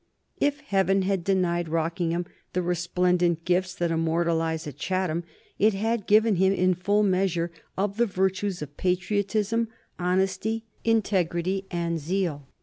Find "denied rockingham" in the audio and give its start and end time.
1.23-2.25